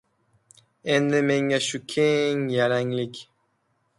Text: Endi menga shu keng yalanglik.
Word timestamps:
Endi 0.93 1.19
menga 1.27 1.59
shu 1.67 1.79
keng 1.91 2.41
yalanglik. 2.57 3.15